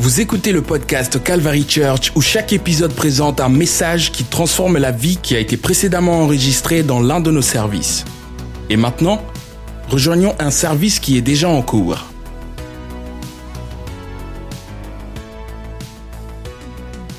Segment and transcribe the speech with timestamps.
[0.00, 4.92] Vous écoutez le podcast Calvary Church où chaque épisode présente un message qui transforme la
[4.92, 8.06] vie qui a été précédemment enregistrée dans l'un de nos services.
[8.70, 9.22] Et maintenant,
[9.90, 12.06] rejoignons un service qui est déjà en cours.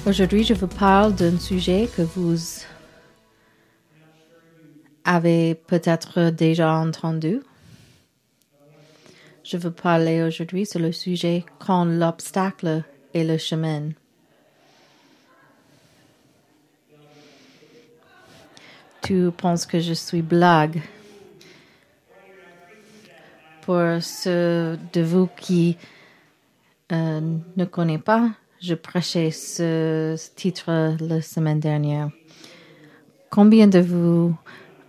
[0.07, 2.35] Aujourd'hui, je vous parle d'un sujet que vous
[5.05, 7.41] avez peut-être déjà entendu.
[9.43, 13.89] Je veux parler aujourd'hui sur le sujet quand l'obstacle est le chemin.
[19.01, 20.81] Tu penses que je suis blague.
[23.61, 25.77] Pour ceux de vous qui
[26.91, 27.21] euh,
[27.57, 28.29] ne connaissent pas,
[28.61, 32.09] je prêchais ce titre la semaine dernière.
[33.31, 34.35] Combien de vous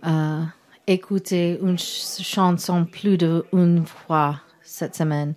[0.05, 0.43] euh,
[0.87, 5.35] écoutez une chanson plus d'une fois cette semaine?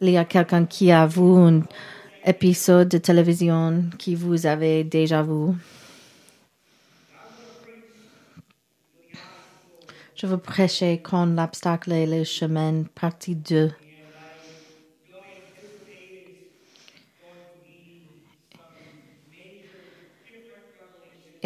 [0.00, 1.62] Il y a quelqu'un qui a vu un
[2.24, 5.54] épisode de télévision qui vous avez déjà vu?
[10.14, 13.70] Je veux prêcher quand l'obstacle est le chemin, partie 2.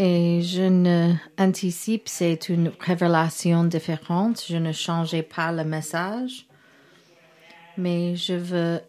[0.03, 4.43] Et je ne anticipe, c'est une révélation différente.
[4.49, 6.47] Je ne changeais pas le message,
[7.77, 8.81] mais je veux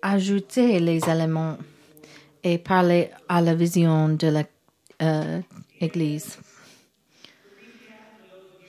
[0.00, 1.58] ajouter les éléments
[2.42, 4.42] et parler à la vision de
[5.82, 6.38] l'Église.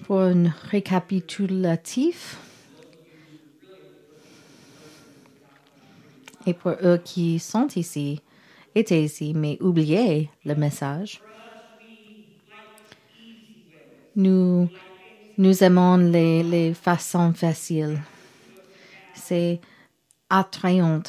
[0.03, 2.37] Pour un récapitulatif,
[6.45, 8.21] et pour eux qui sont ici,
[8.75, 11.21] étaient ici, mais oubliaient le message,
[14.15, 14.69] nous,
[15.37, 17.99] nous aimons les, les façons faciles.
[19.13, 19.59] C'est
[20.29, 21.01] attrayant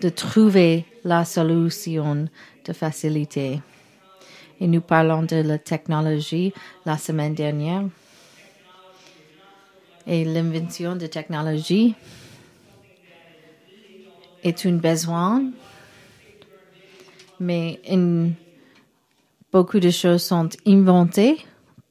[0.00, 2.28] de trouver la solution
[2.64, 3.60] de facilité.
[4.60, 6.52] Et nous parlons de la technologie
[6.84, 7.84] la semaine dernière.
[10.06, 11.94] Et l'invention de technologie
[14.42, 15.50] est un besoin,
[17.40, 17.80] mais
[19.50, 21.38] beaucoup de choses sont inventées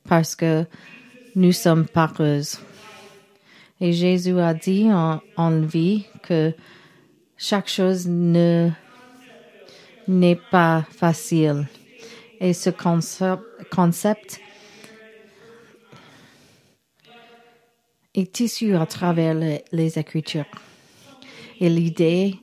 [0.08, 0.66] parce que
[1.36, 2.60] nous sommes pareuses.
[3.82, 6.54] Et Jésus a dit en, en vie que
[7.38, 8.70] chaque chose ne
[10.08, 11.68] n'est pas facile.
[12.40, 14.42] Et ce concept,
[18.14, 20.46] est issu à travers les, les Écritures.
[21.60, 22.36] Et l'idée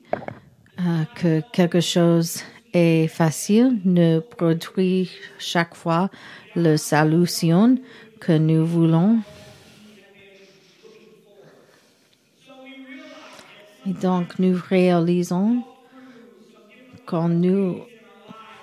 [0.81, 6.11] euh, que quelque chose est facile ne produit chaque fois
[6.55, 7.77] la solution
[8.21, 9.19] que nous voulons.
[13.87, 15.63] Et donc nous réalisons
[17.05, 17.81] quand nous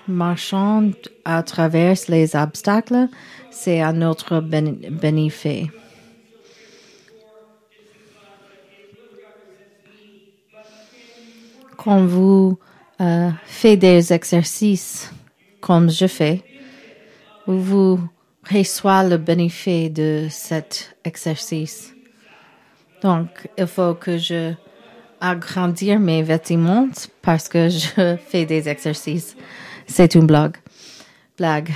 [0.07, 0.93] marchons
[1.25, 3.07] à travers les obstacles,
[3.51, 5.67] c'est à notre bénéfice.
[11.77, 12.59] Quand vous
[13.01, 15.11] euh, faites des exercices
[15.61, 16.43] comme je fais,
[17.45, 17.99] vous
[18.49, 21.93] recevez le bénéfice de cet exercice.
[23.01, 23.27] Donc,
[23.57, 24.53] il faut que je
[25.21, 26.87] agrandir mes vêtements
[27.21, 29.35] parce que je fais des exercices.
[29.87, 30.55] C'est une blague.
[31.37, 31.71] Blague.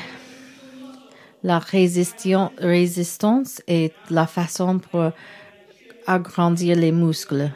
[1.44, 5.12] La résistance est la façon pour
[6.08, 7.52] agrandir les muscles.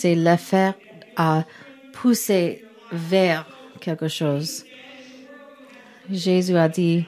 [0.00, 0.74] C'est l'affaire
[1.16, 1.44] à
[1.92, 3.44] pousser vers
[3.80, 4.64] quelque chose.
[6.08, 7.04] Jésus a dit,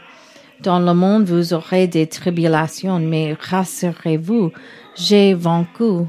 [0.58, 4.50] dans le monde, vous aurez des tribulations, mais rassurez-vous,
[4.96, 6.06] j'ai vaincu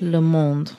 [0.00, 0.70] le monde.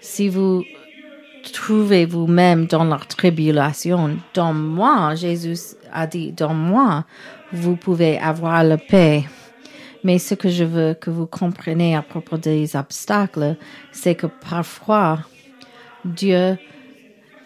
[0.00, 0.64] Si vous
[1.66, 5.58] trouvez vous-même dans la tribulation, dans moi, Jésus
[5.92, 7.04] a dit, dans moi,
[7.52, 9.24] vous pouvez avoir la paix.
[10.04, 13.56] Mais ce que je veux que vous compreniez à propos des obstacles,
[13.90, 15.18] c'est que parfois,
[16.04, 16.56] Dieu,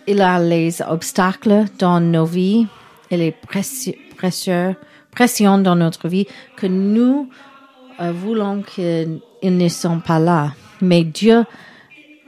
[0.06, 2.66] il a les obstacles dans nos vies
[3.10, 3.34] et les
[5.14, 6.26] pressions dans notre vie
[6.56, 7.30] que nous
[8.02, 10.52] euh, voulons qu'ils ne sont pas là.
[10.82, 11.42] Mais Dieu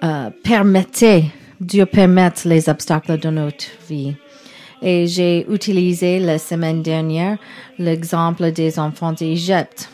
[0.02, 1.24] euh, permettait,
[1.62, 4.16] Dieu permet les obstacles dans notre vie.
[4.82, 7.38] Et j'ai utilisé la semaine dernière
[7.78, 9.88] l'exemple des enfants d'Égypte.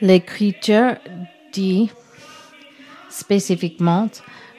[0.00, 0.96] L'écriture
[1.52, 1.90] dit
[3.08, 4.08] spécifiquement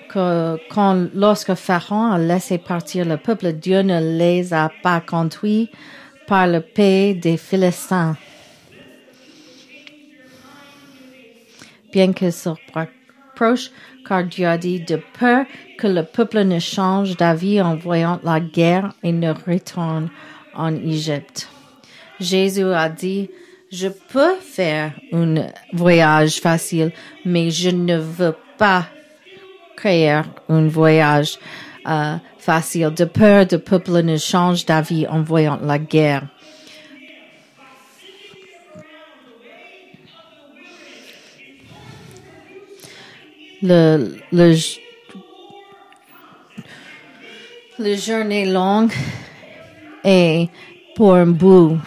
[0.10, 5.70] que quand, lorsque Pharaon a laissé partir le peuple, Dieu ne les a pas conduits
[6.28, 8.16] par le pays des Philistins.
[11.92, 12.52] Bien que se
[14.08, 15.46] car Dieu a dit de peur
[15.78, 20.10] que le peuple ne change d'avis en voyant la guerre et ne retourne
[20.56, 21.50] en Égypte.
[22.20, 23.30] Jésus a dit,
[23.72, 26.92] je peux faire un voyage facile,
[27.26, 28.86] mais je ne veux pas
[29.76, 31.40] créer un voyage
[31.88, 36.28] euh, facile de peur de peuple ne change d'avis en voyant la guerre.
[43.64, 44.56] Le, le,
[47.78, 48.92] le journée longue
[50.04, 50.50] est
[50.96, 51.78] pour un bout.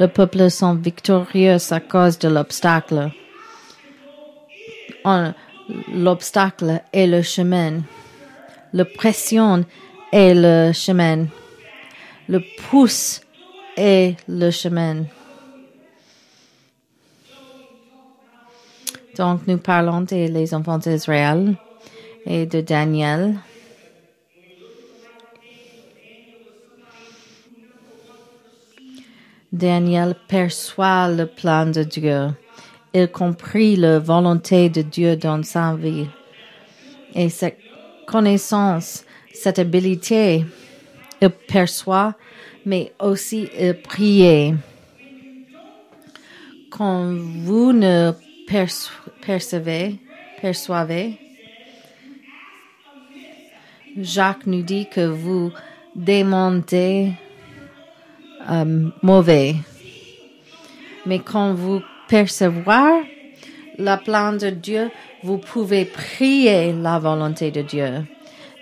[0.00, 3.10] Le peuple sont victorieux à cause de l'obstacle.
[5.92, 7.82] L'obstacle est le chemin.
[8.72, 9.64] Le pression
[10.10, 11.26] est le chemin.
[12.28, 12.40] Le
[12.70, 13.20] pouce
[13.76, 15.04] est le chemin.
[19.16, 21.54] Donc, nous parlons des enfants d'Israël
[22.24, 23.36] et de Daniel.
[29.52, 32.28] Daniel perçoit le plan de Dieu.
[32.94, 36.06] Il comprit la volonté de Dieu dans sa vie.
[37.14, 37.58] Et cette
[38.06, 39.04] connaissance,
[39.34, 40.46] cette habilité,
[41.20, 42.14] il perçoit,
[42.64, 44.54] mais aussi il priait.
[46.70, 48.12] Quand vous ne
[49.20, 49.96] percevez,
[50.40, 51.18] perçoivez,
[54.00, 55.52] Jacques nous dit que vous
[55.94, 57.12] demandez
[58.50, 59.56] euh, mauvais.
[61.04, 63.02] Mais quand vous percevoir
[63.78, 64.90] la plan de Dieu,
[65.22, 68.04] vous pouvez prier la volonté de Dieu.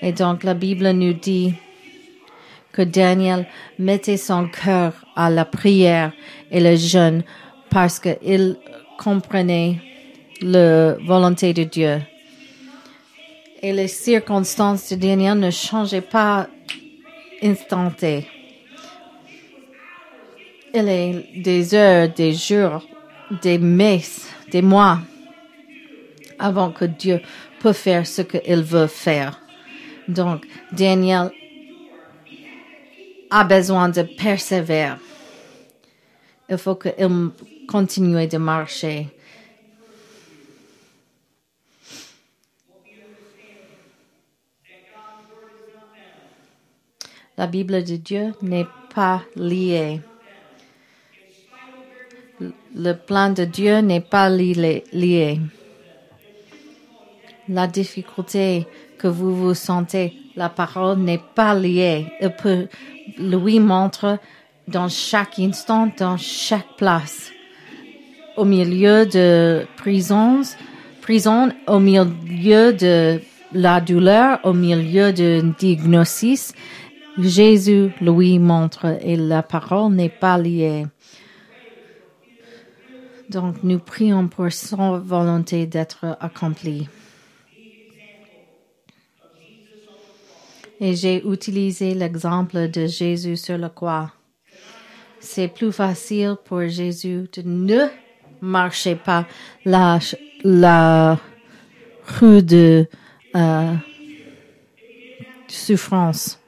[0.02, 1.54] Et donc la Bible nous dit
[2.72, 3.46] que Daniel
[3.78, 6.12] mettait son cœur à la prière
[6.50, 7.22] et le jeûne
[7.70, 8.56] parce qu'il
[9.02, 9.80] comprenait
[10.42, 12.02] la volonté de Dieu.
[13.62, 16.48] Et les circonstances de Daniel ne changeaient pas
[17.42, 18.26] instantanément
[20.74, 22.86] il est des heures, des jours,
[23.42, 25.00] des messes, des mois
[26.38, 27.20] avant que Dieu
[27.60, 29.40] peut faire ce qu'il veut faire.
[30.08, 31.30] Donc, Daniel
[33.30, 34.96] a besoin de persévérer.
[36.48, 37.30] Il faut qu'il
[37.70, 39.08] continue de marcher.
[47.38, 50.00] La Bible de Dieu n'est pas liée
[52.74, 55.40] le plan de Dieu n'est pas lié.
[57.48, 58.66] La difficulté
[58.98, 62.06] que vous vous sentez, la parole n'est pas liée.
[62.20, 62.68] Il peut
[63.18, 64.16] lui montrer
[64.68, 67.32] dans chaque instant, dans chaque place.
[68.40, 70.40] Au milieu de prisons,
[71.02, 73.20] prison, au milieu de
[73.52, 76.54] la douleur, au milieu de diagnosis,
[77.18, 80.86] Jésus lui montre et la parole n'est pas liée.
[83.28, 86.88] Donc, nous prions pour son volonté d'être accomplie.
[90.80, 94.12] Et j'ai utilisé l'exemple de Jésus sur la croix.
[95.18, 98.09] C'est plus facile pour Jésus de ne
[98.40, 99.26] marcher pas
[99.64, 99.98] la,
[100.44, 101.18] la
[102.18, 102.86] rue de
[103.36, 103.74] euh,
[105.48, 106.38] souffrance.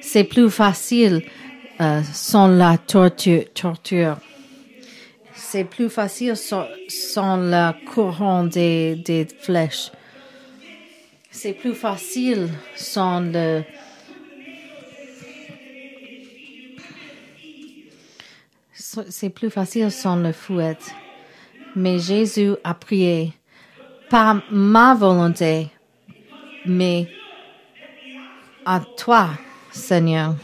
[0.00, 1.22] C'est plus facile
[1.80, 3.44] euh, sans la torture.
[3.54, 4.16] torture
[5.50, 9.90] c'est plus facile sans, la courant des, des flèches.
[11.30, 13.64] C'est plus facile sans le...
[18.72, 20.76] C'est plus facile sans le fouet.
[21.76, 23.32] Mais Jésus a prié,
[24.08, 25.68] pas ma volonté,
[26.66, 27.08] mais
[28.64, 29.30] à toi,
[29.70, 30.34] Seigneur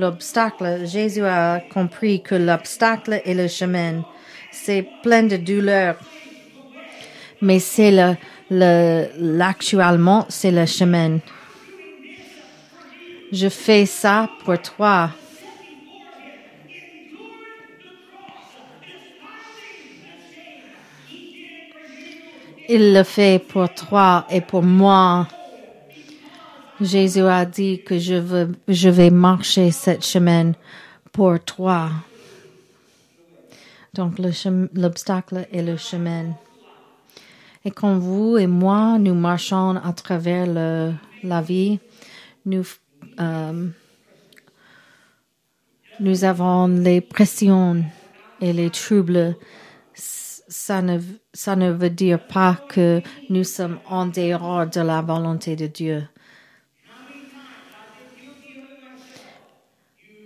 [0.00, 4.02] l'obstacle, Jésus a compris que l'obstacle est le chemin.
[4.50, 5.96] C'est plein de douleur.
[7.42, 8.16] Mais c'est le,
[8.50, 9.06] le,
[10.28, 11.18] c'est le chemin.
[13.32, 15.10] Je fais ça pour toi.
[22.72, 25.26] Il le fait pour toi et pour moi.
[26.80, 30.52] Jésus a dit que je, veux, je vais marcher cette chemin
[31.10, 31.90] pour toi.
[33.92, 36.26] Donc l'obstacle est le chemin.
[37.64, 40.92] Et quand vous et moi, nous marchons à travers le,
[41.24, 41.80] la vie,
[42.46, 42.62] nous,
[43.18, 43.66] euh,
[45.98, 47.82] nous avons les pressions
[48.40, 49.34] et les troubles.
[50.52, 50.98] Ça ne,
[51.32, 56.08] ça ne veut dire pas que nous sommes en dehors de la volonté de Dieu.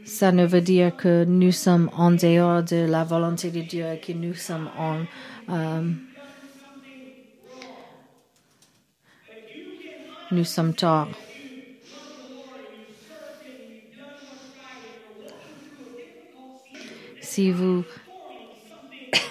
[0.07, 4.01] Ça ne veut dire que nous sommes en dehors de la volonté de Dieu et
[4.01, 5.05] que nous sommes en...
[5.51, 5.91] Euh,
[10.31, 11.09] nous sommes tort.
[17.21, 17.85] Si vous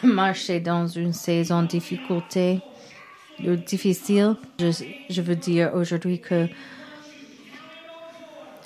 [0.13, 2.59] marchez dans une saison difficulté
[3.39, 4.71] difficile, je,
[5.09, 6.47] je veux dire aujourd'hui que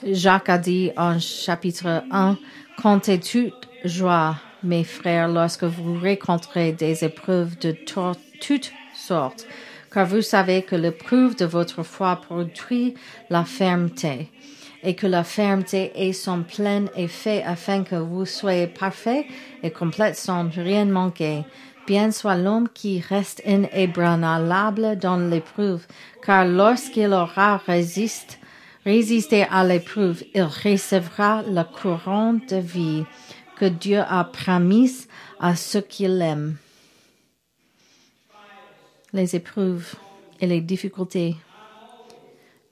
[0.04, 2.38] Jacques a dit en chapitre 1,
[2.82, 9.48] comptez toute joie, mes frères, lorsque vous rencontrez des épreuves de toutes sortes,
[9.92, 12.96] car vous savez que l'épreuve de votre foi produit
[13.30, 14.30] la fermeté,
[14.84, 19.26] et que la fermeté est son plein effet afin que vous soyez parfait
[19.64, 21.44] et complète sans rien manquer.
[21.88, 25.86] Bien soit l'homme qui reste inébranlable dans l'épreuve,
[26.22, 28.36] car lorsqu'il aura résisté,
[28.84, 33.06] résisté à l'épreuve, il recevra la couronne de vie
[33.58, 35.08] que Dieu a promise
[35.40, 36.58] à ceux qui l'aiment.
[39.14, 39.96] Les épreuves
[40.42, 41.38] et les difficultés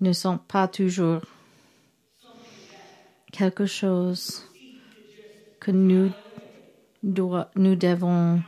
[0.02, 1.22] ne sont pas toujours
[3.36, 4.44] quelque chose
[5.60, 6.12] que nous,
[7.04, 8.42] devons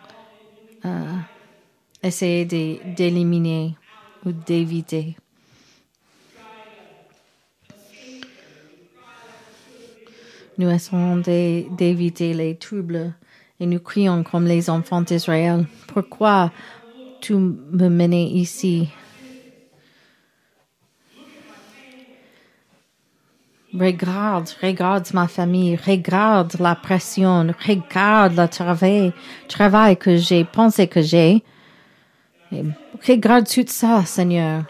[0.86, 1.18] euh,
[2.02, 3.76] essayer d'éliminer
[4.26, 5.18] ou d'éviter.
[10.58, 13.14] Nous essayons d'éviter les troubles
[13.60, 15.66] et nous crions comme les enfants d'Israël.
[15.88, 16.52] Pourquoi
[17.20, 18.90] tu me menais ici?
[23.80, 29.14] Regarde, regarde ma famille, regarde la pression, regarde le travail,
[29.48, 31.44] travail que j'ai pensé que j'ai.
[33.08, 34.64] Regarde tout ça, Seigneur.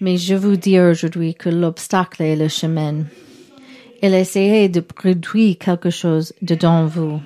[0.00, 3.04] Mais je vous dis aujourd'hui que l'obstacle est le chemin.
[4.02, 7.20] Il essayait de produire quelque chose dedans vous.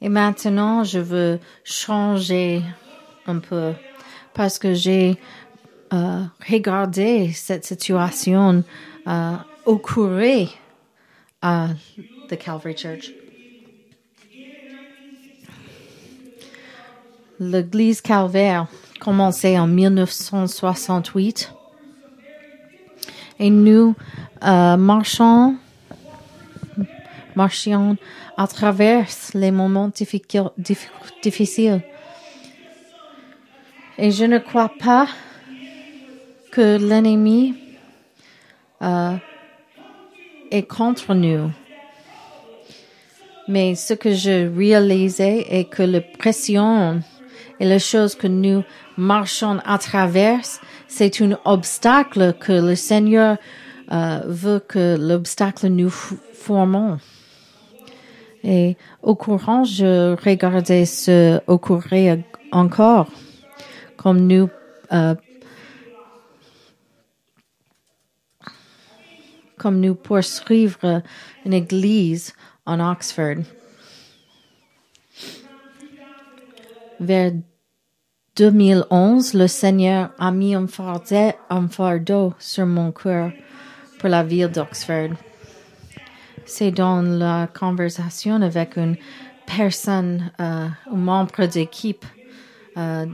[0.00, 2.62] Et maintenant, je veux changer
[3.26, 3.72] un peu
[4.32, 5.18] parce que j'ai
[5.92, 8.64] euh, regardé cette situation
[9.06, 10.48] euh, au courrier
[11.40, 11.68] à
[12.28, 13.12] the Calvary Church.
[17.38, 18.66] L'église Calvaire
[19.00, 21.52] commençait en 1968
[23.40, 23.94] et nous
[24.44, 25.56] euh, marchons,
[27.34, 27.96] marchions
[28.36, 29.90] à travers les moments
[31.22, 31.82] difficiles.
[33.98, 35.08] Et je ne crois pas
[36.52, 37.54] que l'ennemi
[38.82, 39.16] euh,
[40.52, 41.50] est contre nous.
[43.48, 47.00] Mais ce que je réalisais est que la pression
[47.58, 48.62] et les choses que nous
[48.96, 50.40] marchons à travers,
[50.86, 53.36] c'est un obstacle que le Seigneur
[53.90, 56.98] euh, veut que l'obstacle nous formons.
[58.44, 62.18] Et au courant, je regardais ce occurrir
[62.50, 63.08] encore,
[63.96, 64.48] comme nous
[64.92, 65.14] euh,
[69.62, 71.02] comme nous poursuivre
[71.44, 72.34] une église
[72.66, 73.44] en Oxford.
[76.98, 77.32] Vers
[78.34, 83.30] 2011, le Seigneur a mis un fardeau, sur mon cœur
[84.00, 85.10] pour la ville d'Oxford.
[86.44, 88.96] C'est dans la conversation avec une
[89.46, 92.04] personne, euh, un membre d'équipe
[92.76, 93.06] euh,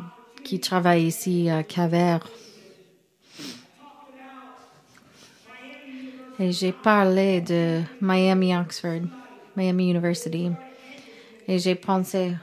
[0.45, 2.27] qui travaille ici à Cavert
[6.41, 9.01] Et j'ai parlé de Miami Oxford,
[9.57, 10.53] Miami University.
[11.49, 12.37] Et j'ai pensé,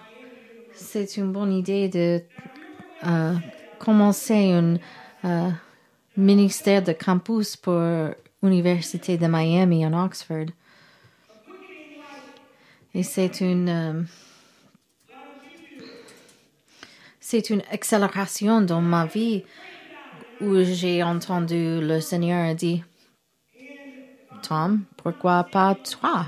[0.74, 2.22] c'est une bonne idée de
[3.08, 3.36] euh,
[3.80, 4.75] commencer un
[5.24, 5.50] euh,
[6.18, 7.82] ministère de campus pour
[8.44, 10.48] l'Université de Miami en Oxford.
[12.94, 14.04] Et c'est une euh,
[17.22, 19.44] c'est une accélération dans ma vie
[20.42, 22.84] où j'ai entendu le Seigneur dire
[24.48, 26.25] Tom, pourquoi pas toi?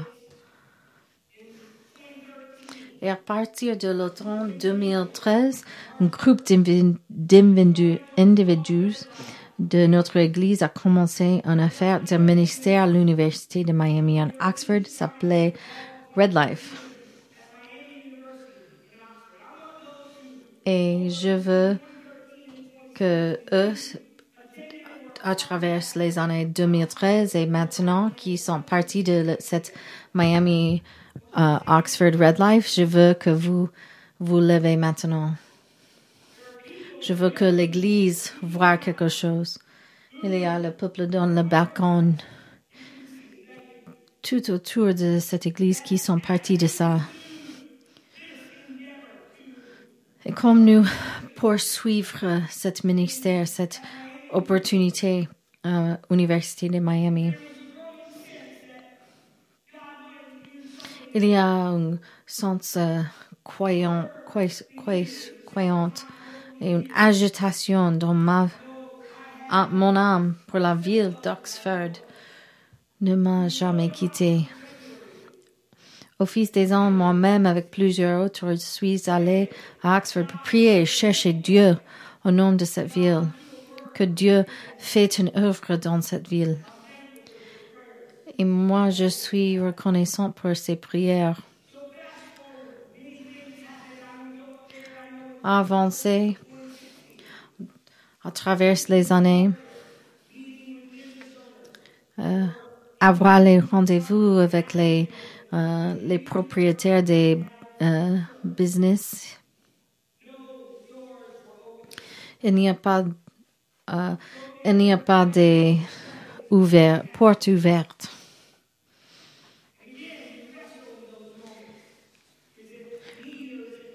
[3.01, 5.63] Et à partir de l'automne 2013,
[5.99, 6.99] un groupe d'individus
[9.59, 14.87] de notre Église a commencé une affaire de ministère à l'Université de Miami en Oxford,
[14.87, 15.53] s'appelait
[16.15, 16.83] Red Life.
[20.65, 21.77] Et je veux
[22.95, 23.73] que eux,
[25.23, 29.73] à travers les années 2013 et maintenant, qui sont partis de cette
[30.13, 30.81] Miami
[31.37, 33.69] uh, Oxford Red Life, je veux que vous
[34.19, 35.33] vous levez maintenant.
[37.01, 39.59] Je veux que l'Église voit quelque chose.
[40.23, 42.15] Il y a le peuple dans le balcon
[44.23, 46.99] tout autour de cette Église qui sont partis de ça.
[50.25, 50.85] Et comme nous
[51.35, 53.79] poursuivre cet ministère, cette
[54.31, 55.27] opportunité
[55.63, 57.33] à l'Université de Miami,
[61.13, 63.01] il y a un sens euh,
[63.43, 64.09] croyant,
[65.45, 66.05] croyante
[66.61, 68.49] et une agitation dans ma,
[69.71, 71.93] mon âme pour la ville d'Oxford
[73.01, 74.47] ne m'a jamais quitté.
[76.19, 79.49] Au fils des ans, moi-même, avec plusieurs autres, je suis allé
[79.83, 81.77] à Oxford pour prier et chercher Dieu
[82.25, 83.21] au nom de cette ville.
[83.97, 84.45] Que Dieu
[84.77, 86.59] fait une œuvre dans cette ville.
[88.37, 91.41] Et moi, je suis reconnaissant pour ces prières.
[95.43, 96.37] Avancer
[98.23, 99.49] à travers les années.
[102.19, 102.45] Euh,
[102.99, 105.09] avoir les rendez-vous avec les
[105.53, 107.41] euh, les propriétaires des
[107.81, 109.39] euh, business.
[112.43, 113.05] Il n'y a pas,
[113.91, 114.15] euh,
[114.65, 115.75] il n'y a pas de
[116.49, 118.09] ouvert, portes ouvertes.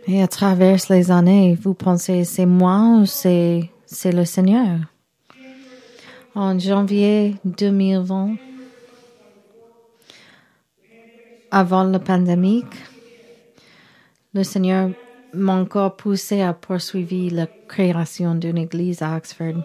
[0.07, 3.71] Et à travers les années, vous pensez c'est moi ou c'est
[4.05, 4.81] le Seigneur?
[6.35, 8.37] En janvier 2020,
[11.51, 12.65] avant la pandémie,
[14.35, 14.91] le Seigneur
[15.35, 19.63] m'a encore poussé à poursuivre la création d'une église à Oxford.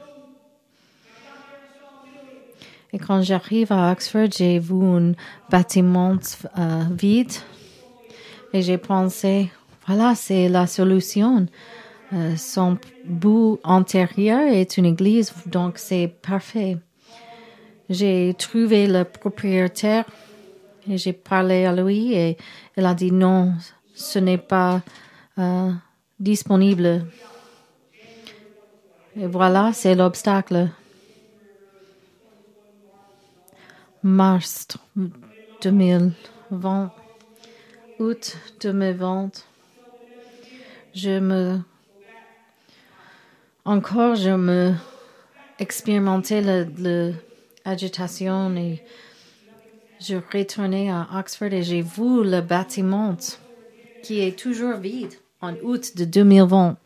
[2.97, 5.11] Et quand j'arrive à Oxford, j'ai vu un
[5.51, 6.17] bâtiment
[6.57, 7.31] euh, vide
[8.51, 9.51] et j'ai pensé,
[9.85, 11.45] voilà, c'est la solution.
[12.11, 16.77] Euh, son bout antérieur est une église, donc c'est parfait.
[17.87, 20.05] J'ai trouvé le propriétaire
[20.89, 22.35] et j'ai parlé à lui et
[22.75, 23.53] il a dit non,
[23.93, 24.81] ce n'est pas
[25.37, 25.71] euh,
[26.19, 27.05] disponible.
[29.15, 30.71] Et voilà, c'est l'obstacle.
[34.07, 34.69] Mars
[35.61, 36.91] 2020,
[37.99, 39.31] août 2020,
[40.95, 41.59] je me,
[43.65, 44.75] encore, je me
[45.59, 46.41] expérimentais
[47.65, 48.81] l'agitation et
[49.99, 53.17] je retournais à Oxford et j'ai vu le bâtiment
[54.03, 56.77] qui est toujours vide en août de 2020.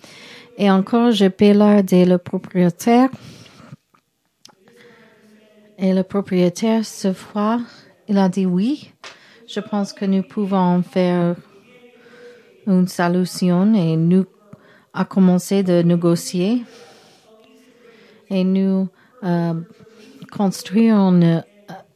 [0.58, 3.10] Et encore, je l'air de le propriétaire.
[5.84, 7.60] Et le propriétaire, ce fois,
[8.08, 8.94] il a dit oui.
[9.48, 11.36] Je pense que nous pouvons faire
[12.68, 14.26] une solution et nous
[14.94, 16.62] a commencé de négocier
[18.30, 18.90] et nous
[19.24, 19.56] euh,
[20.32, 21.42] construire un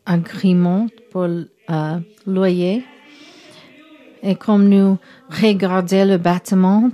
[0.04, 2.84] agrément pour euh, loyer.
[4.24, 4.98] Et comme nous
[5.30, 6.90] regardons le bâtiment,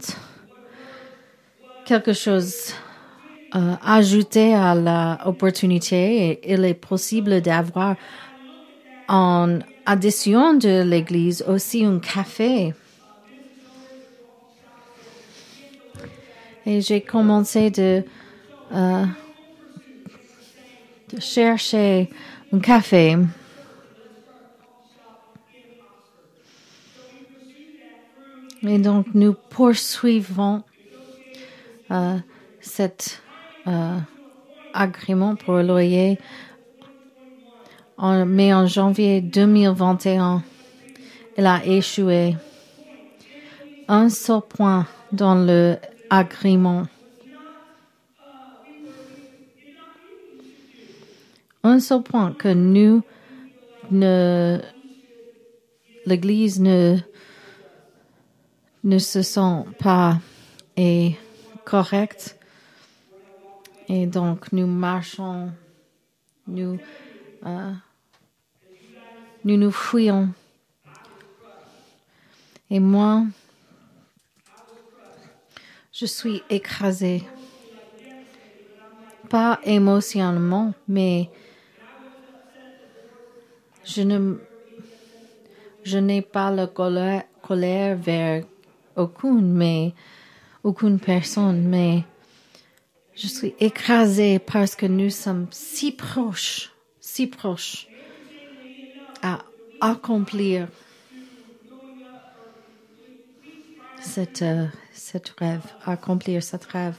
[1.86, 2.73] quelque chose
[3.53, 7.95] euh, ajouté à l'opportunité, il est possible d'avoir
[9.07, 12.73] en addition de l'église aussi un café.
[16.65, 18.03] Et j'ai commencé de,
[18.71, 19.05] euh,
[21.19, 22.09] chercher
[22.53, 23.17] un café.
[28.63, 30.63] Et donc nous poursuivons
[31.89, 32.17] euh,
[32.61, 33.30] cet euh,
[34.74, 36.19] agrément pour le loyer.
[38.00, 40.43] Mais en janvier 2021,
[41.38, 42.36] il a échoué.
[43.88, 45.78] Un seul point dans le
[46.10, 46.88] agrément.
[51.63, 53.02] un seul point que nous
[56.06, 56.97] l'Église ne
[58.97, 60.17] se sent pas
[60.78, 61.15] et
[61.65, 62.38] correct
[63.87, 65.51] et donc nous marchons
[66.47, 66.79] nous
[67.45, 67.73] euh,
[69.43, 70.29] nous nous fouillons.
[72.69, 73.25] Et moi
[75.91, 77.23] je suis écrasée.
[79.29, 81.29] Pas émotionnellement mais
[83.83, 84.35] je ne,
[85.83, 88.43] je n'ai pas la colère, colère vers
[88.95, 89.93] aucune, mais
[90.63, 92.03] aucune personne, mais
[93.21, 97.88] Je suis écrasée parce que nous sommes si proches, si proches
[99.21, 99.45] à
[99.79, 100.67] accomplir
[104.01, 106.95] cette, euh, cette rêve, accomplir cette rêve.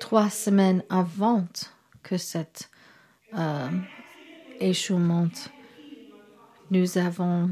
[0.00, 1.46] Trois semaines avant
[2.02, 2.70] que cette
[3.34, 3.68] euh,
[4.60, 5.28] échouement,
[6.70, 7.50] nous avons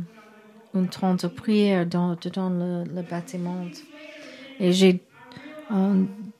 [0.74, 3.66] une temps de prière dans, le bâtiment.
[4.60, 5.00] Et j'ai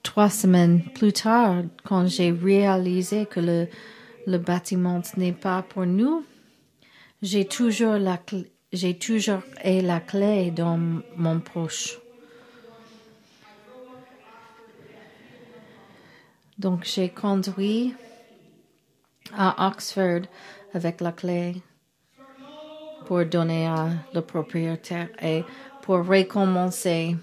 [0.02, 3.68] trois semaines plus tard, quand j'ai réalisé que le,
[4.26, 6.24] le bâtiment n'est pas pour nous,
[7.22, 8.18] j'ai toujours la
[8.72, 10.78] j'ai toujours et la clé dans
[11.16, 11.98] mon poche.
[16.58, 17.94] Donc j'ai conduit
[19.36, 20.22] à Oxford
[20.74, 21.62] avec la clé
[23.06, 25.44] pour donner à le propriétaire et
[25.82, 27.16] pour recommencer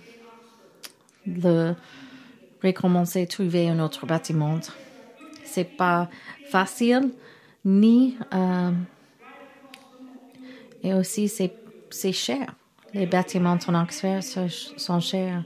[1.25, 1.75] le
[2.63, 4.59] recommencer trouver un autre bâtiment.
[5.43, 6.09] C'est pas
[6.49, 7.11] facile
[7.65, 8.71] ni euh,
[10.81, 11.53] et aussi c'est
[11.89, 12.55] c'est cher.
[12.93, 15.43] Les bâtiments en Oxford sont chers.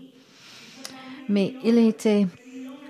[1.30, 2.28] Mais il était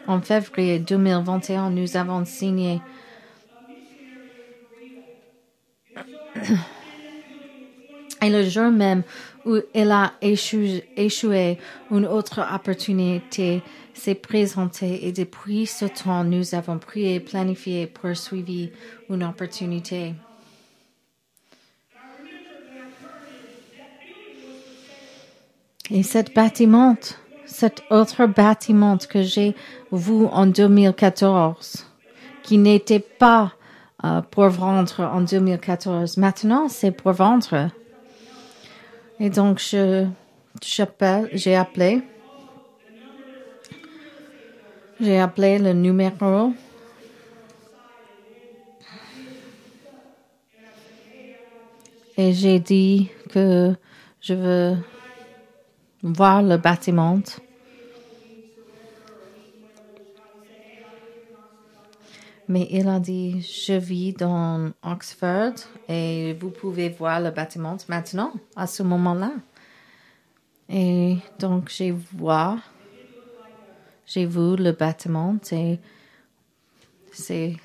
[0.08, 2.82] en février 2021, nous avons signé
[8.22, 9.04] et le jour même
[9.46, 11.58] où il a échoué,
[11.92, 13.62] une autre opportunité
[13.94, 18.72] s'est présentée et depuis ce temps, nous avons prié, planifié, poursuivi
[19.10, 20.14] une opportunité.
[25.90, 26.98] Et cet bâtiment,
[27.46, 29.56] cet autre bâtiment que j'ai
[29.92, 31.86] vu en 2014,
[32.44, 33.54] qui n'était pas
[34.04, 37.70] euh, pour vendre en 2014, maintenant c'est pour vendre.
[39.20, 40.08] Et donc, je,
[40.62, 42.02] j'ai appelé.
[45.00, 46.54] J'ai appelé le numéro.
[52.20, 53.76] Et j'ai dit que
[54.22, 54.78] je veux
[56.04, 57.20] voir le bâtiment.
[62.50, 65.54] Mais il a dit, je vis dans Oxford
[65.90, 69.34] et vous pouvez voir le bâtiment maintenant, à ce moment-là.
[70.70, 72.06] Et donc, j'ai vu,
[74.06, 75.80] j'ai vu le bâtiment et
[77.12, 77.58] c'est,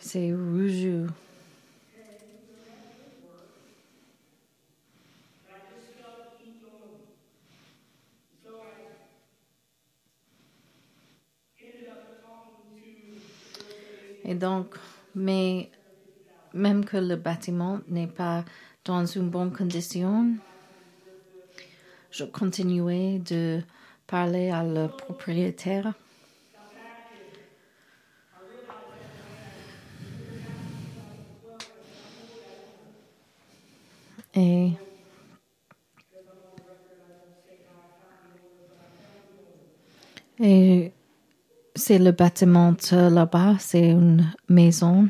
[0.00, 1.08] c'est rouge.
[14.34, 14.74] Et donc,
[15.14, 15.70] mais
[16.54, 18.44] même que le bâtiment n'est pas
[18.84, 20.34] dans une bonne condition,
[22.10, 23.60] je continuais de
[24.08, 25.92] parler à le propriétaire.
[34.34, 34.72] Et
[40.40, 40.92] et
[41.86, 45.06] c'est le bâtiment là-bas, c'est une maison.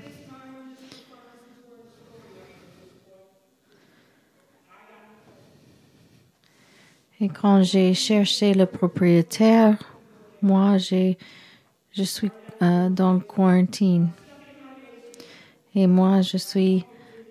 [7.21, 9.77] Et quand j'ai cherché le propriétaire,
[10.43, 11.17] moi, j'ai,
[11.93, 14.09] je suis euh, dans quarantine.
[15.77, 16.85] Et moi, je suis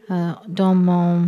[0.09, 1.27] euh, dans mon,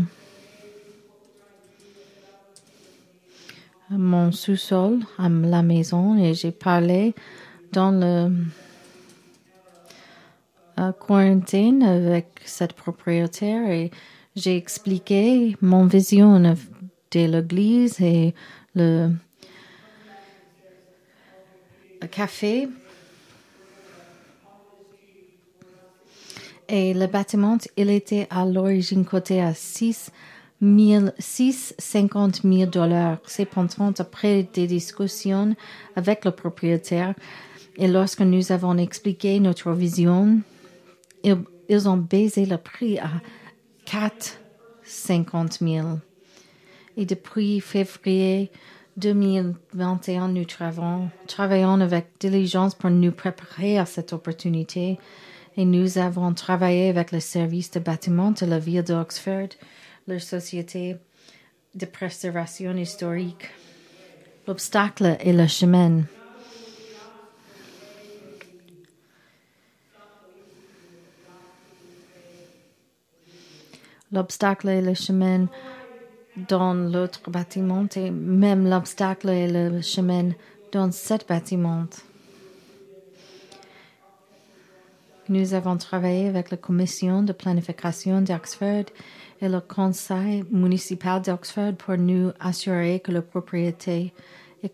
[3.90, 7.14] mon sous-sol, à la maison, et j'ai parlé
[7.76, 8.32] dans le
[10.80, 13.92] euh, quarantaine avec cette propriétaire et
[14.36, 16.56] j'ai expliqué mon vision de
[17.14, 18.34] l'église et
[18.76, 19.10] le,
[22.12, 22.70] café.
[26.68, 30.12] Et le bâtiment, il était à l'origine coté à 6
[31.20, 33.20] 650 000 dollars.
[33.28, 35.56] Cependant, après des discussions
[35.96, 37.14] avec le propriétaire,
[37.78, 40.40] et lorsque nous avons expliqué notre vision,
[41.24, 43.10] ils, ont baisé le prix à
[43.86, 45.88] 450 000.
[46.98, 48.52] Et depuis février
[48.98, 54.98] 2021, nous travaillons, travaillons avec diligence pour nous préparer à cette opportunité.
[55.58, 59.50] Et nous avons travaillé avec le service de bâtiment de la ville d'Oxford,
[60.08, 60.96] la société
[61.74, 63.50] de préservation historique.
[64.48, 66.04] L'obstacle est le chemin.
[74.12, 75.48] L'obstacle et le chemin
[76.50, 80.32] dans l'autre bâtiment et même l'obstacle et le chemin
[80.72, 81.86] dans cet bâtiment.
[85.28, 88.86] Nous avons travaillé avec la commission de planification d'Oxford
[89.42, 94.14] et le conseil municipal d'Oxford pour nous assurer que la propriété
[94.62, 94.72] est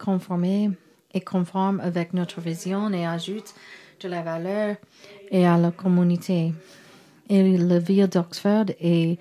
[1.13, 3.53] est conforme avec notre vision et ajoute
[4.01, 4.75] de la valeur
[5.29, 6.53] et à la communauté.
[7.33, 9.15] Et la ville d'Oxford euh,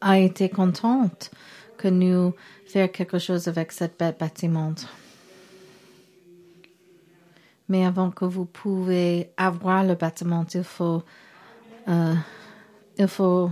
[0.00, 1.32] a été contente
[1.76, 2.32] que nous
[2.64, 4.76] fassions quelque chose avec cette bâtiment.
[7.68, 11.02] Mais avant que vous pouvez avoir le bâtiment, il faut,
[11.88, 12.14] euh,
[12.98, 13.50] il faut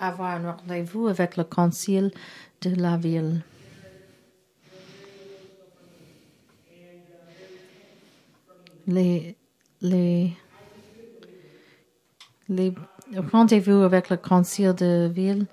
[0.00, 2.10] avoir un rendez-vous avec le conseil
[2.60, 3.40] de la ville.
[8.88, 9.36] Les,
[9.86, 10.32] les,
[13.32, 15.46] rendez-vous avec le conseil de ville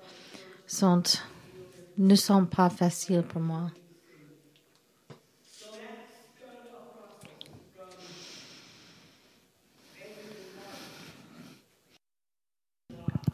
[1.98, 3.70] ne sont pas faciles pour moi.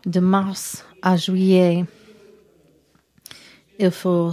[0.06, 1.84] de mars à juillet,
[3.78, 4.32] il faut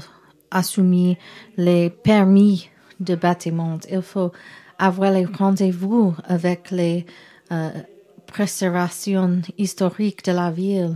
[0.50, 1.18] assumer
[1.58, 3.78] les permis de bâtiment.
[3.90, 4.32] Il faut
[4.80, 7.06] avoir les rendez-vous avec les
[7.52, 7.70] euh,
[8.26, 10.96] préservations historiques de la ville.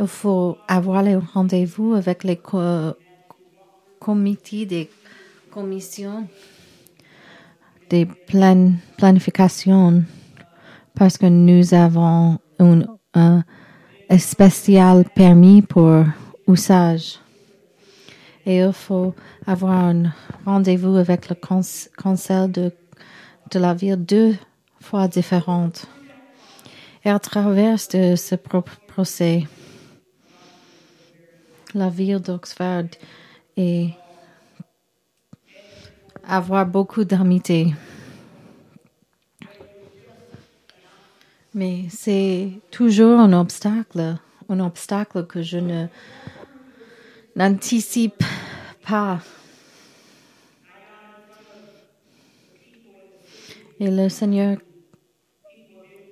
[0.00, 2.60] Il faut avoir les rendez-vous avec les co
[3.98, 4.88] comités des
[5.50, 6.28] commissions
[7.90, 10.04] des plan planifications
[10.98, 13.44] parce que nous avons un,
[14.10, 16.04] un spécial permis pour
[16.48, 17.20] usage.
[18.44, 19.14] Et il faut
[19.46, 20.12] avoir un
[20.44, 21.36] rendez-vous avec le
[21.96, 22.72] conseil de,
[23.54, 24.36] la ville deux
[24.80, 25.86] fois différentes.
[27.04, 29.44] Et à travers de ce procès,
[31.74, 32.88] la ville d'Oxford
[33.56, 33.90] et
[36.26, 37.74] avoir beaucoup d'amitié.
[41.54, 44.16] Mais c'est toujours un obstacle,
[44.48, 45.86] un obstacle que je ne
[47.36, 48.22] n'anticipe
[48.86, 49.20] pas.
[53.80, 54.58] Et le Seigneur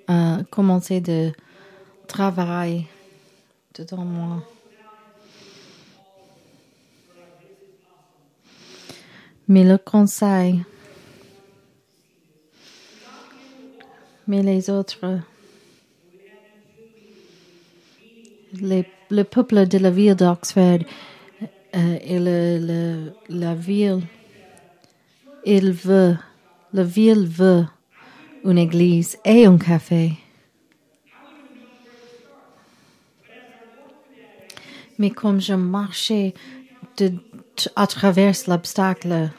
[0.09, 1.33] a commencé de
[2.07, 2.87] travailler
[3.75, 4.42] dedans moi.
[9.49, 10.64] mais le conseil,
[14.27, 15.21] mais les autres,
[18.61, 20.81] les, le peuple de la ville d'Oxford
[21.75, 24.03] euh, et le, le, la ville,
[25.45, 26.17] il veut,
[26.73, 27.67] la ville veut
[28.45, 30.12] une église et un café.
[34.99, 36.33] Mais comme je marchais
[36.97, 37.12] de,
[37.75, 39.31] à travers l'obstacle.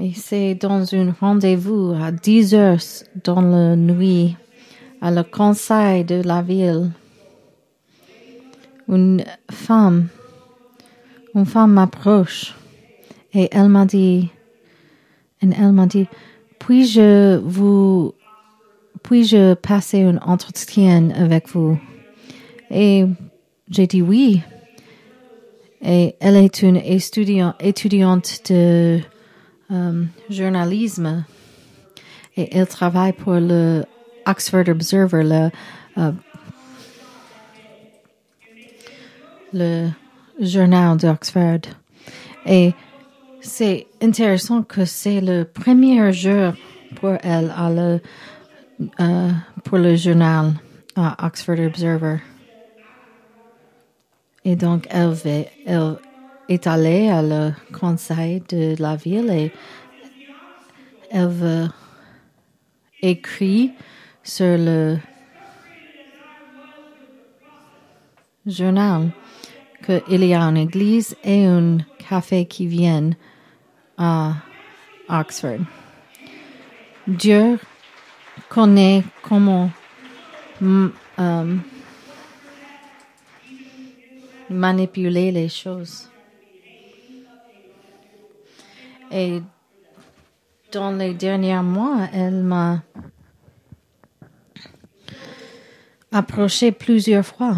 [0.00, 2.78] Et c'est dans un rendez-vous à 10 heures
[3.24, 4.36] dans la nuit
[5.00, 6.92] à le conseil de la ville.
[8.88, 10.06] Une femme,
[11.34, 12.54] une femme m'approche
[13.34, 14.30] et elle m'a dit,
[15.42, 16.06] et elle m'a dit,
[16.60, 18.14] puis-je vous,
[19.02, 21.76] puis-je passer un entretien avec vous?
[22.70, 23.04] Et
[23.68, 24.42] j'ai dit oui.
[25.82, 29.00] Et elle est une étudiant, étudiante de
[29.70, 31.24] euh, journalisme
[32.36, 33.84] et elle travaille pour le
[34.26, 35.50] Oxford Observer, le,
[35.98, 36.12] euh,
[39.52, 39.88] le
[40.40, 41.60] journal d'Oxford.
[42.46, 42.72] Et
[43.40, 46.52] c'est intéressant que c'est le premier jour
[46.96, 47.52] pour elle
[49.00, 49.30] euh,
[49.64, 50.52] pour le journal
[50.96, 52.18] à Oxford Observer.
[54.44, 55.14] Et donc, elle,
[55.66, 55.96] elle
[56.48, 59.52] est allée à le conseil de la ville et
[61.10, 61.68] elle veut
[63.02, 63.72] écrit
[64.22, 64.98] sur le
[68.46, 69.10] journal
[69.84, 73.16] qu'il y a une église et un café qui viennent
[73.96, 74.34] à
[75.08, 75.60] Oxford.
[77.06, 77.58] Dieu
[78.48, 79.70] connaît comment
[80.60, 80.92] um,
[84.50, 86.08] manipuler les choses.
[89.10, 89.40] Et
[90.72, 92.82] dans les derniers mois, elle m'a
[96.12, 97.56] approché plusieurs fois.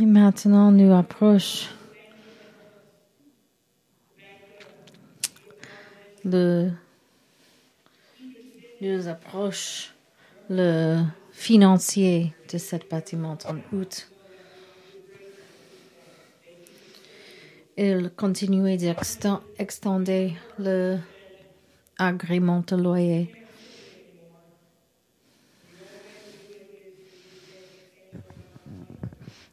[0.00, 1.68] Et maintenant, nous approche
[6.24, 6.70] le,
[8.80, 9.94] nous approche
[10.50, 11.02] le
[11.32, 14.08] financier de ce bâtiment en août.
[17.76, 20.98] Il continuait d'extendre le
[21.98, 23.34] agrément de loyer.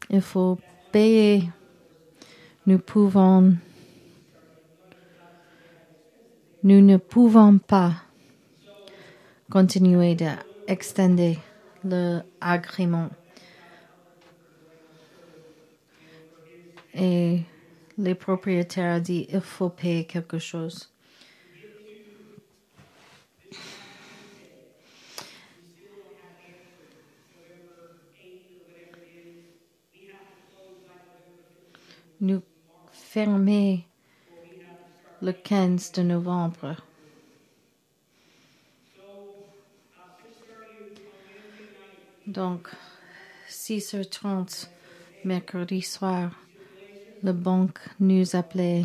[0.08, 0.56] Il faut
[0.92, 1.48] payer.
[2.66, 3.56] Nous pouvons.
[6.62, 7.94] Nous ne pouvons pas
[9.50, 11.34] continuer d'extendre
[11.82, 13.10] le agrément.
[16.94, 17.40] Et
[17.98, 20.88] les propriétaires disent il faut payer quelque chose.
[32.20, 32.42] Nous
[32.92, 33.84] fermer
[35.20, 36.76] le 15 de novembre.
[42.26, 42.68] Donc,
[43.48, 44.68] 6h30,
[45.24, 46.41] mercredi soir,
[47.22, 48.84] la banque nous appelait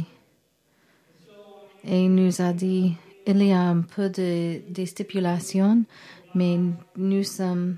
[1.84, 2.95] et nous a dit
[3.26, 5.84] il y a un peu de, de stipulations,
[6.34, 6.60] mais
[6.95, 7.78] nous sommes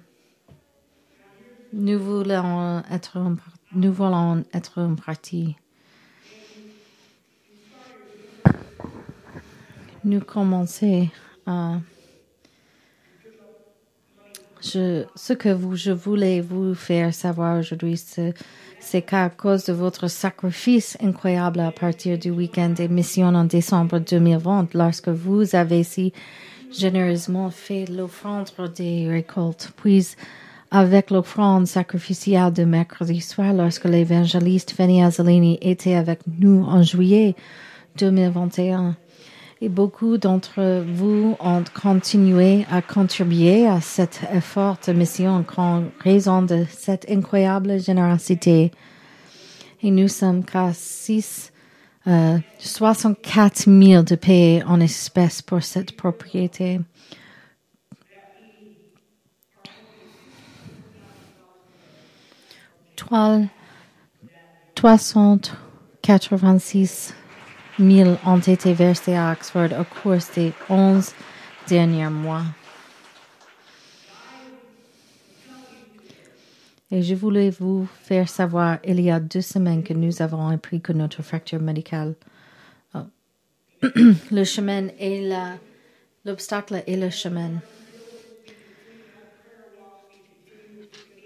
[1.73, 3.17] nous voulons être
[3.73, 5.55] nous voulons être en partie.
[10.03, 11.07] Nous commençons
[11.45, 11.79] à
[14.61, 17.99] je, ce que je voulais vous faire savoir aujourd'hui,
[18.79, 23.99] c'est qu'à cause de votre sacrifice incroyable à partir du week-end des missions en décembre
[23.99, 26.13] 2020, lorsque vous avez si
[26.71, 30.07] généreusement fait l'offrande des récoltes, puis
[30.71, 37.35] avec l'offrande sacrificielle de mercredi soir, lorsque l'évangéliste Fanny Azzolini était avec nous en juillet
[37.97, 38.95] 2021,
[39.61, 46.41] et beaucoup d'entre vous ont continué à contribuer à cet effort de mission en raison
[46.41, 48.71] de cette incroyable générosité.
[49.81, 51.51] Et nous sommes qu'à 6,
[52.07, 56.79] euh, 64 000 de payer en espèces pour cette propriété.
[62.95, 63.41] Trois,
[64.75, 67.13] 386
[67.79, 71.13] 000 ont été versés à Oxford au cours des 11
[71.67, 72.43] derniers mois.
[76.91, 80.81] Et je voulais vous faire savoir, il y a deux semaines que nous avons appris
[80.81, 82.15] que notre fracture médicale,
[82.95, 82.99] oh,
[84.31, 85.31] le chemin et
[86.25, 87.51] l'obstacle et le chemin.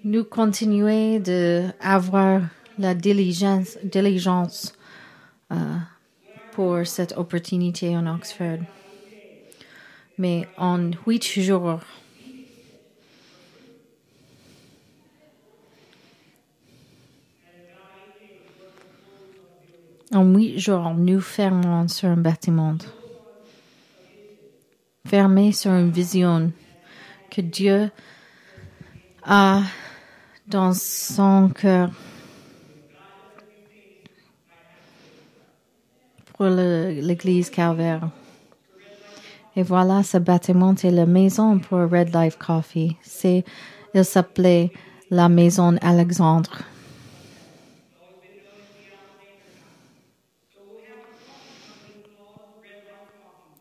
[0.03, 2.41] Nous continuons d'avoir
[2.77, 4.73] la diligence, diligence
[5.53, 5.55] euh,
[6.53, 8.59] pour cette opportunité en Oxford.
[10.17, 11.79] Mais en huit jours,
[20.13, 22.77] en huit jours, nous fermons sur un bâtiment,
[25.07, 26.51] fermé sur une vision
[27.31, 27.89] que Dieu
[29.23, 29.63] a
[30.47, 31.89] dans son cœur.
[36.33, 38.09] Pour l'église Calvaire.
[39.55, 42.97] Et voilà, ce bâtiment est la maison pour Red Life Coffee.
[43.03, 43.45] C'est,
[43.93, 44.71] il s'appelait
[45.11, 46.63] la maison Alexandre.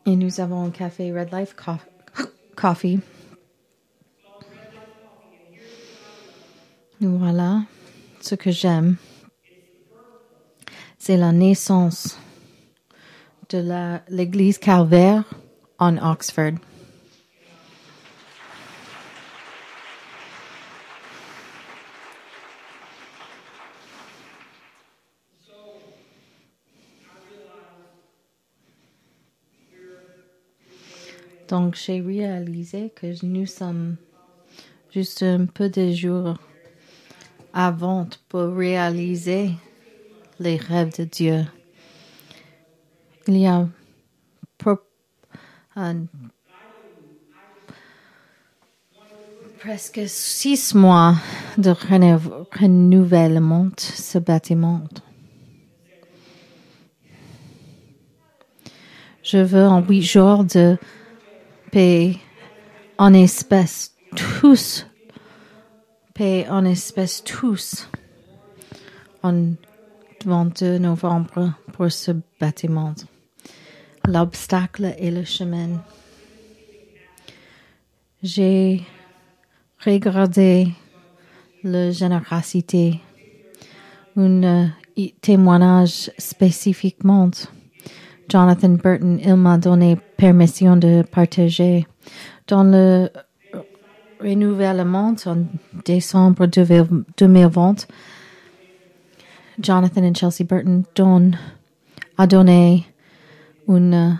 [0.05, 1.55] Et nous avons un café Red Life
[2.55, 2.99] Coffee.
[6.99, 7.63] Voilà,
[8.21, 8.95] ce que j'aime,
[10.97, 12.17] c'est la naissance
[13.55, 15.23] de l'église Calvaire
[15.77, 16.53] en Oxford.
[31.49, 33.97] Donc, j'ai réalisé que nous sommes
[34.91, 36.35] juste un peu de jours
[37.53, 39.51] avant pour réaliser
[40.39, 41.45] les rêves de Dieu
[43.27, 43.67] il y a
[49.59, 51.15] presque six mois
[51.57, 54.83] de renouvellement ce bâtiment.
[59.23, 60.77] Je veux en huit jours de
[61.71, 62.17] paix
[62.97, 64.85] en espèces tous,
[66.13, 67.89] paix en espèces tous,
[69.23, 69.53] en
[70.25, 72.93] 22 novembre pour ce bâtiment.
[74.05, 75.81] L'obstacle est le chemin.
[78.21, 78.83] J'ai
[79.85, 80.67] regardé
[81.63, 82.99] la générosité,
[84.17, 84.69] un
[85.21, 87.31] témoignage spécifiquement.
[88.27, 91.87] Jonathan Burton, il m'a donné permission de partager.
[92.47, 93.09] Dans le
[94.19, 95.45] renouvellement en
[95.85, 97.87] décembre 2020,
[99.61, 101.31] Jonathan et Chelsea Burton don,
[102.17, 102.85] a donné
[103.67, 104.19] une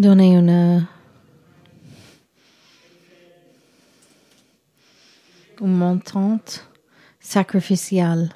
[0.00, 0.86] une
[5.60, 6.66] montante
[7.20, 8.30] sacrificielle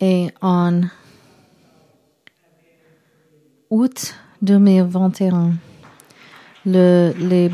[0.00, 0.82] et en
[3.68, 5.52] août 2021
[6.64, 7.50] le, les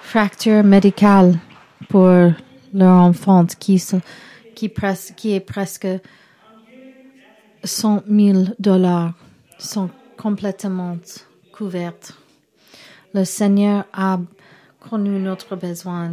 [0.00, 1.38] fractures médicales
[1.88, 2.32] pour
[2.72, 3.82] leur enfant qui,
[4.68, 5.86] qui, qui est presque
[7.64, 9.14] 100 000 dollars
[9.58, 10.98] sont complètement
[11.52, 12.14] couvertes.
[13.14, 14.18] Le Seigneur a
[14.80, 16.12] connu notre besoin.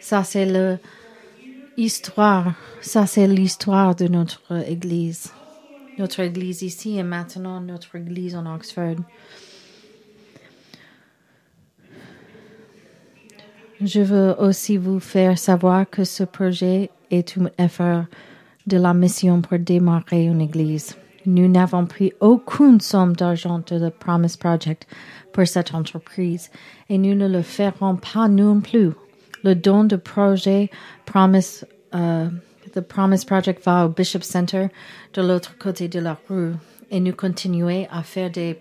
[0.00, 0.78] Ça, c'est
[1.76, 2.54] l'histoire.
[2.80, 5.32] Ça, c'est l'histoire de notre Église.
[5.96, 8.96] Notre Église ici et maintenant notre Église en Oxford.
[13.80, 18.04] Je veux aussi vous faire savoir que ce projet est un effort
[18.66, 20.96] de la mission pour démarrer une église.
[21.26, 24.86] Nous n'avons pris aucune somme d'argent de la Promise Project
[25.32, 26.50] pour cette entreprise
[26.88, 28.90] et nous ne le ferons pas non plus.
[29.42, 30.70] Le don de projet
[31.06, 32.28] Promise, uh,
[32.72, 34.68] the Promise Project va au Bishop Center
[35.14, 36.52] de l'autre côté de la rue
[36.90, 38.58] et nous continuons à faire des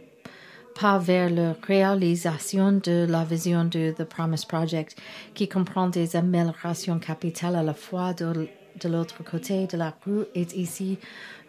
[0.79, 4.97] pas vers la réalisation de la vision de The Promise Project
[5.33, 8.47] qui comprend des améliorations capitales à la fois de
[8.89, 10.97] l'autre côté de la rue est ici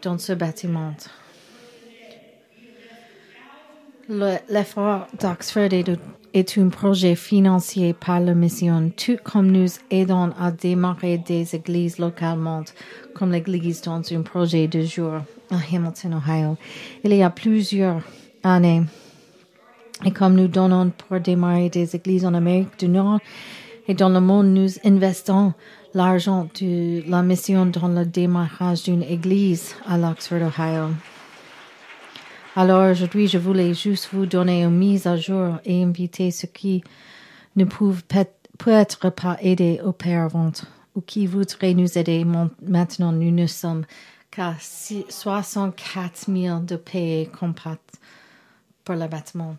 [0.02, 0.94] dans ce bâtiment.
[4.08, 5.72] L'effort d'Oxford
[6.34, 11.98] est, un projet financier par la mission, tout comme nous aidons à démarrer des églises
[11.98, 12.64] localement,
[13.14, 15.14] comme l'église dans un projet de jour
[15.50, 16.58] à Hamilton, Ohio.
[17.02, 18.02] Il y a plusieurs
[18.42, 18.82] années,
[20.04, 23.20] et comme nous donnons pour démarrer des églises en Amérique du Nord
[23.86, 25.52] et dans le monde, nous investissons
[25.92, 30.88] l'argent de la mission dans le démarrage d'une église à l'Oxford, Ohio.
[32.56, 36.82] Alors aujourd'hui, je voulais juste vous donner une mise à jour et inviter ceux qui
[37.56, 40.52] ne peuvent peut-être pas aider auparavant
[40.94, 42.24] ou qui voudraient nous aider.
[42.62, 43.84] Maintenant, nous ne sommes
[44.30, 47.98] qu'à 64 000 de payer compact
[48.84, 49.56] pour l'abattement.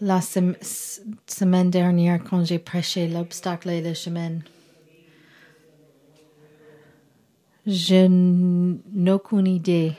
[0.00, 4.38] La semaine dernière quand j'ai prêché l'obstacle et le chemin.
[7.66, 9.92] Je n'ai aucune idée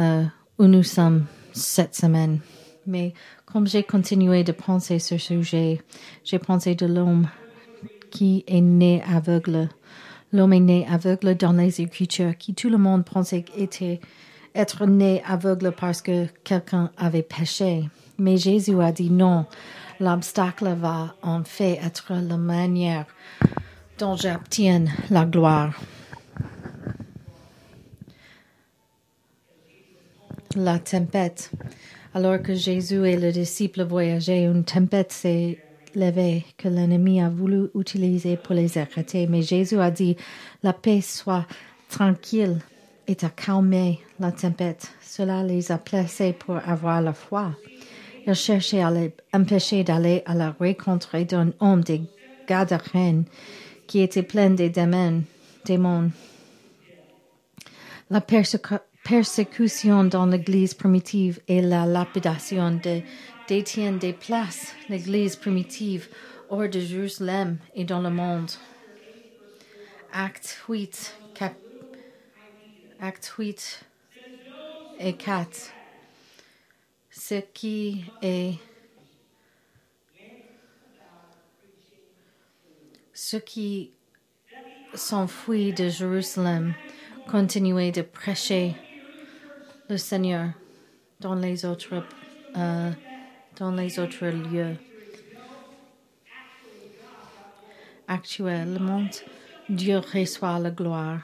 [0.00, 0.24] euh,
[0.58, 2.40] où nous sommes cette semaine,
[2.86, 3.14] mais
[3.46, 5.80] comme j'ai continué de penser ce sujet,
[6.24, 7.28] j'ai pensé de l'homme
[8.10, 9.68] qui est né aveugle.
[10.32, 14.00] L'homme est né aveugle dans les Écritures, qui tout le monde pensait était
[14.54, 17.84] être né aveugle parce que quelqu'un avait péché.
[18.18, 19.46] Mais Jésus a dit non,
[20.00, 23.06] l'obstacle va en fait être la manière
[23.98, 25.80] dont j'obtiens la gloire.
[30.56, 31.52] La tempête.
[32.14, 35.58] Alors que Jésus et le disciple voyageaient, une tempête s'est
[35.94, 39.28] levée que l'ennemi a voulu utiliser pour les arrêter.
[39.28, 40.16] Mais Jésus a dit,
[40.62, 41.46] la paix soit
[41.88, 42.58] tranquille
[43.06, 44.90] et a calmé la tempête.
[45.00, 47.52] Cela les a placés pour avoir la foi.
[48.28, 52.02] Il cherchait à les empêcher d'aller à la rencontre d'un homme des
[52.46, 53.24] Gadarènes
[53.86, 55.22] qui était plein de démons.
[55.64, 56.10] démons.
[58.10, 63.00] La persécution dans l'Église primitive et la lapidation de
[63.48, 66.10] détiennent des places, l'Église primitive,
[66.50, 68.50] hors de Jérusalem et dans le monde.
[70.12, 71.54] Acte 8, cap,
[73.00, 73.86] acte 8
[75.00, 75.77] et 4
[77.28, 78.54] ce qui est
[83.12, 83.90] ceux qui
[84.94, 86.72] s'enfuient de Jérusalem
[87.30, 88.74] continuaient de prêcher
[89.90, 90.52] le Seigneur
[91.20, 92.02] dans les autres,
[92.56, 92.90] euh,
[93.56, 94.76] dans les autres lieux.
[98.06, 99.04] actuellement,
[99.68, 101.20] Dieu reçoit la gloire.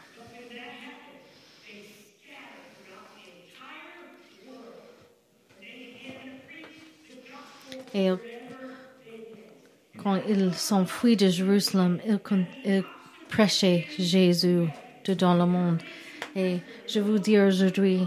[7.94, 8.10] Et
[10.02, 12.82] quand ils s'enfuient de Jérusalem, ils,
[13.28, 14.66] prêchaient Jésus
[15.12, 15.80] dans le monde.
[16.36, 18.00] Et je vous dis aujourd'hui,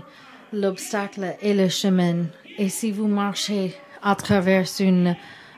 [0.52, 2.26] l'obstacle est le chemin.
[2.58, 5.16] Et si vous marchez à travers une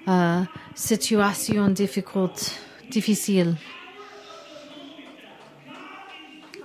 [0.08, 0.42] euh,
[0.76, 1.70] situation
[2.90, 3.56] difficile,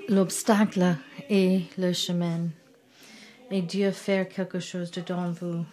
[0.08, 0.96] l'obstacle
[1.30, 2.48] est le chemin.
[3.50, 5.64] Et Dieu fait quelque chose dedans vous.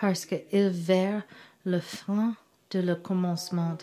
[0.00, 1.22] Parce qu'il verra
[1.64, 2.34] le fin
[2.70, 3.78] de le commencement.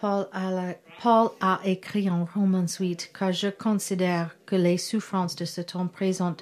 [0.00, 5.44] Paul a, Paul a, écrit en Romans 8 car je considère que les souffrances de
[5.44, 6.36] ce temps présent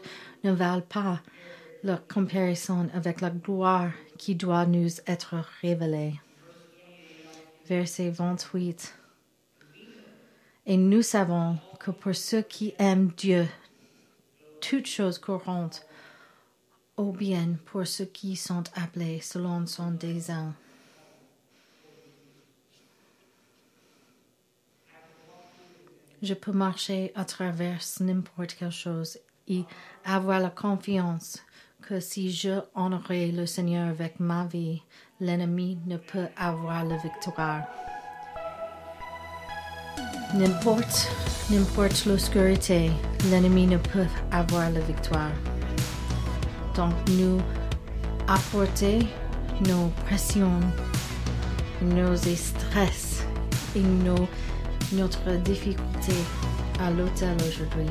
[0.45, 1.21] ne valent pas
[1.85, 6.15] leur comparaison avec la gloire qui doit nous être révélée.
[7.67, 8.95] Verset 28.
[10.67, 13.47] Et nous savons que pour ceux qui aiment Dieu,
[14.61, 15.85] toutes choses courantes
[16.97, 20.53] au bien pour ceux qui sont appelés selon son désigne.
[26.23, 29.19] Je peux marcher à travers n'importe quelle chose
[29.49, 29.65] et
[30.05, 31.39] avoir la confiance
[31.81, 34.83] que si je honorerai le Seigneur avec ma vie,
[35.19, 37.65] l'ennemi ne peut avoir la victoire.
[40.35, 41.09] N'importe,
[41.51, 42.91] n'importe l'obscurité,
[43.31, 45.33] l'ennemi ne peut avoir la victoire.
[46.77, 47.41] Donc nous
[48.29, 49.01] apporter
[49.69, 50.61] nos pressions,
[51.83, 53.25] nos stress
[53.77, 54.27] et nos,
[54.93, 56.15] notre difficulté
[56.81, 57.91] à l'hôtel aujourd'hui.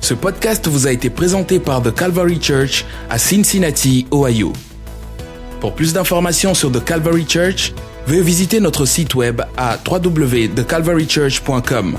[0.00, 4.52] Ce podcast vous a été présenté par The Calvary Church à Cincinnati, Ohio.
[5.60, 7.72] Pour plus d'informations sur The Calvary Church,
[8.06, 11.98] veuillez visiter notre site web à www.thecalvarychurch.com.